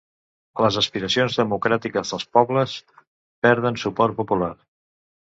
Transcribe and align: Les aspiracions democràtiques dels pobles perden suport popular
Les 0.63 0.77
aspiracions 0.79 1.35
democràtiques 1.41 2.13
dels 2.13 2.25
pobles 2.37 2.73
perden 3.47 3.77
suport 3.83 4.17
popular 4.23 4.49